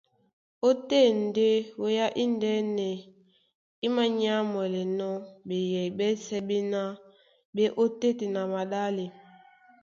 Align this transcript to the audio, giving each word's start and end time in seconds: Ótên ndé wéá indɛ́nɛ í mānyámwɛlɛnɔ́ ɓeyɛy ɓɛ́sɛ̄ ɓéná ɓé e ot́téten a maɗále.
Ótên 0.67 1.07
ndé 1.27 1.47
wéá 1.83 2.05
indɛ́nɛ 2.23 2.87
í 3.85 3.87
mānyámwɛlɛnɔ́ 3.95 5.11
ɓeyɛy 5.47 5.87
ɓɛ́sɛ̄ 5.97 6.39
ɓéná 6.47 6.81
ɓé 7.53 7.63
e 7.69 7.73
ot́téten 7.83 8.35
a 8.41 8.43
maɗále. 8.53 9.05